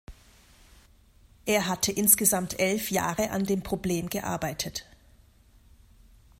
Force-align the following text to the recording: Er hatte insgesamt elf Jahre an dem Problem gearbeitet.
Er 1.45 1.67
hatte 1.67 1.91
insgesamt 1.91 2.59
elf 2.59 2.89
Jahre 2.89 3.29
an 3.29 3.43
dem 3.43 3.61
Problem 3.61 4.09
gearbeitet. 4.09 4.87